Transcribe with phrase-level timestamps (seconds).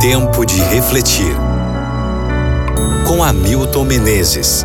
[0.00, 1.36] Tempo de refletir.
[3.06, 4.64] Com Hamilton Menezes.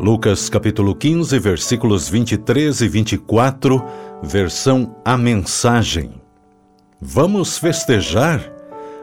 [0.00, 3.80] Lucas capítulo 15, versículos 23 e 24,
[4.20, 6.20] versão A Mensagem.
[7.00, 8.52] Vamos festejar,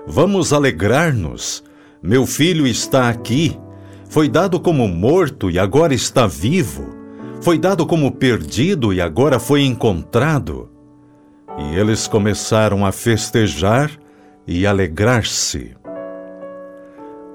[0.06, 1.64] vamos alegrar-nos.
[2.04, 3.58] Meu filho está aqui.
[4.10, 6.99] Foi dado como morto e agora está vivo.
[7.42, 10.70] Foi dado como perdido e agora foi encontrado.
[11.58, 13.92] E eles começaram a festejar
[14.48, 15.76] e alegrar-se.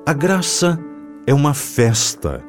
[0.06, 0.78] A graça
[1.26, 2.42] é uma festa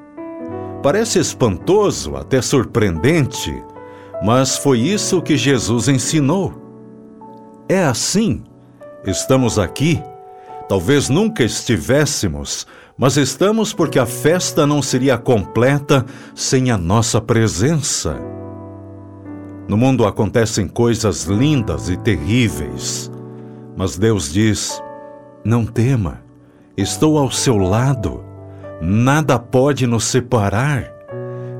[0.85, 3.51] Parece espantoso, até surpreendente,
[4.23, 6.53] mas foi isso que Jesus ensinou.
[7.67, 8.43] É assim.
[9.03, 9.99] Estamos aqui.
[10.67, 12.65] Talvez nunca estivéssemos,
[12.97, 18.17] mas estamos porque a festa não seria completa sem a nossa presença.
[19.67, 23.11] No mundo acontecem coisas lindas e terríveis,
[23.75, 24.81] mas Deus diz:
[25.43, 26.21] Não tema,
[26.77, 28.25] estou ao seu lado
[28.81, 30.91] Nada pode nos separar.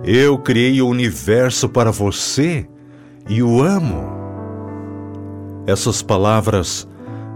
[0.03, 2.67] Eu criei o universo para você
[3.27, 4.03] e o amo.
[5.65, 6.87] Essas palavras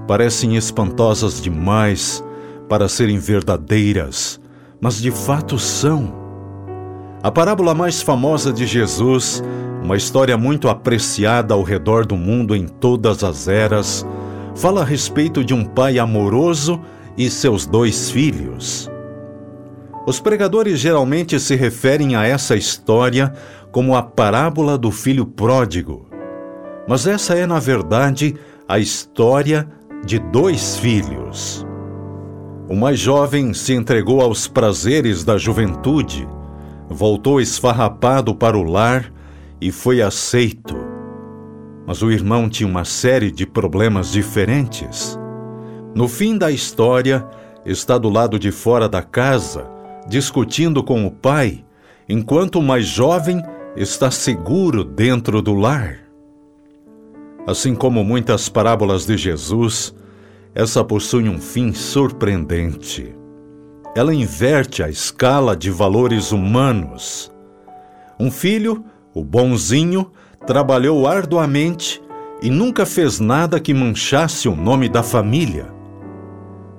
[0.09, 2.23] parecem espantosas demais
[2.67, 4.41] para serem verdadeiras,
[4.81, 6.11] mas de fato são.
[7.21, 9.43] A parábola mais famosa de Jesus,
[9.83, 14.03] uma história muito apreciada ao redor do mundo em todas as eras,
[14.55, 16.81] fala a respeito de um pai amoroso
[17.15, 18.89] e seus dois filhos.
[20.07, 23.31] Os pregadores geralmente se referem a essa história
[23.71, 26.09] como a parábola do filho pródigo.
[26.87, 28.35] Mas essa é, na verdade,
[28.67, 29.69] a história
[30.05, 31.65] de dois filhos.
[32.67, 36.27] O mais jovem se entregou aos prazeres da juventude,
[36.87, 39.11] voltou esfarrapado para o lar
[39.59, 40.75] e foi aceito.
[41.85, 45.17] Mas o irmão tinha uma série de problemas diferentes.
[45.95, 47.25] No fim da história,
[47.65, 49.79] está do lado de fora da casa
[50.09, 51.63] discutindo com o pai,
[52.07, 53.41] enquanto o mais jovem
[53.75, 56.08] está seguro dentro do lar.
[57.47, 59.95] Assim como muitas parábolas de Jesus,
[60.53, 63.15] essa possui um fim surpreendente.
[63.95, 67.31] Ela inverte a escala de valores humanos.
[68.19, 68.83] Um filho,
[69.13, 70.11] o bonzinho,
[70.45, 72.01] trabalhou arduamente
[72.41, 75.67] e nunca fez nada que manchasse o nome da família.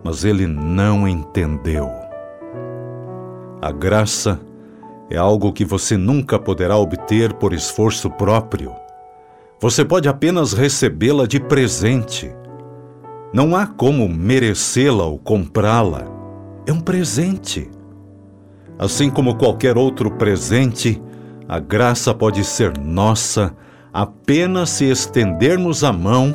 [0.05, 1.91] Mas ele não entendeu.
[3.61, 4.41] A graça
[5.11, 8.73] é algo que você nunca poderá obter por esforço próprio.
[9.61, 12.35] Você pode apenas recebê-la de presente.
[13.31, 16.07] Não há como merecê-la ou comprá-la.
[16.67, 17.71] É um presente.
[18.79, 21.01] Assim como qualquer outro presente,
[21.47, 23.55] a graça pode ser nossa
[23.93, 26.35] apenas se estendermos a mão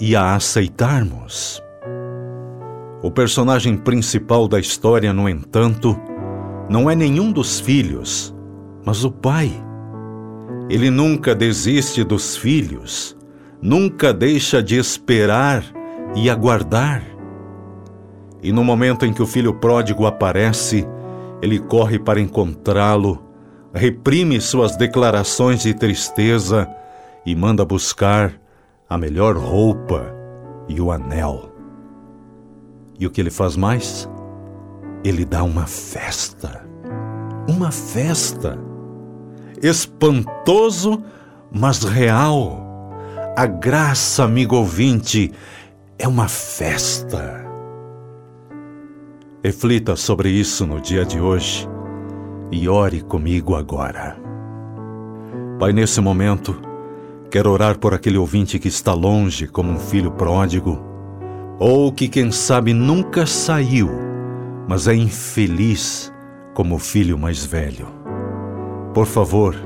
[0.00, 1.62] e a aceitarmos.
[3.02, 5.94] O personagem principal da história, no entanto,
[6.70, 8.34] não é nenhum dos filhos,
[8.82, 9.52] mas o pai.
[10.72, 13.16] Ele nunca desiste dos filhos,
[13.60, 15.62] nunca deixa de esperar
[16.16, 17.04] e aguardar.
[18.42, 20.88] E no momento em que o filho pródigo aparece,
[21.42, 23.22] ele corre para encontrá-lo,
[23.72, 26.68] reprime suas declarações de tristeza
[27.24, 28.32] e manda buscar
[28.88, 30.12] a melhor roupa
[30.68, 31.52] e o anel.
[32.98, 34.08] E o que ele faz mais?
[35.04, 36.64] ele dá uma festa.
[37.48, 38.58] Uma festa.
[39.62, 41.02] Espantoso,
[41.50, 42.60] mas real.
[43.36, 45.32] A graça, amigo ouvinte,
[45.98, 47.46] é uma festa.
[49.42, 51.68] Reflita sobre isso no dia de hoje
[52.50, 54.16] e ore comigo agora.
[55.58, 56.60] Pai, nesse momento,
[57.30, 60.78] quero orar por aquele ouvinte que está longe como um filho pródigo,
[61.58, 64.12] ou que, quem sabe, nunca saiu
[64.68, 66.12] mas é infeliz
[66.54, 68.01] como o filho mais velho.
[68.94, 69.56] Por favor,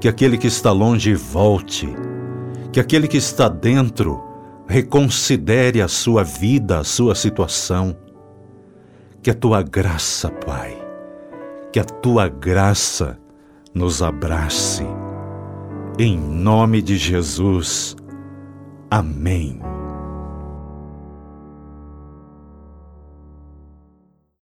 [0.00, 1.88] que aquele que está longe volte,
[2.72, 4.22] que aquele que está dentro
[4.66, 7.96] reconsidere a sua vida, a sua situação.
[9.22, 10.76] Que a tua graça, Pai,
[11.72, 13.18] que a tua graça
[13.74, 14.84] nos abrace.
[15.98, 17.96] Em nome de Jesus.
[18.90, 19.73] Amém.